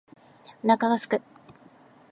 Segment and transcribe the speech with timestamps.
[0.63, 1.21] お腹が空く